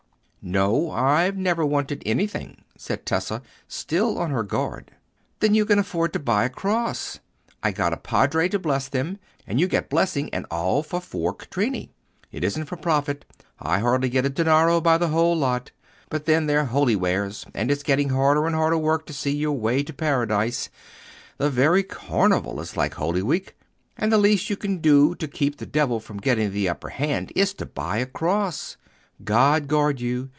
[0.43, 4.89] "No, I've never wanted anything," said Tessa, still on her guard.
[5.39, 7.19] "Then you can afford to buy a cross.
[7.61, 11.35] I got a Padre to bless them, and you get blessing and all for four
[11.35, 11.91] quattrini.
[12.31, 13.23] It isn't for the profit;
[13.59, 15.69] I hardly get a danaro by the whole lot.
[16.09, 19.53] But then they're holy wares, and it's getting harder and harder work to see your
[19.55, 20.69] way to Paradise:
[21.37, 23.55] the very Carnival is like Holy Week,
[23.95, 27.31] and the least you can do to keep the Devil from getting the upper hand
[27.35, 28.75] is to buy a cross.
[29.23, 30.29] God guard you!